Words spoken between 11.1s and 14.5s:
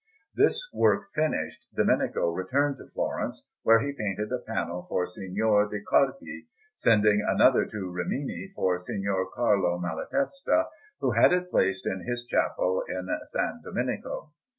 had it placed in his chapel in S. Domenico.